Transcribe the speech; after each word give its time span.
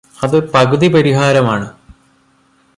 അത് 0.23 0.51
പകുതി 0.51 0.87
പരിഹാരമാണ് 0.87 1.67